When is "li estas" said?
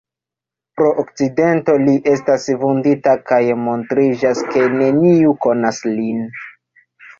1.81-2.47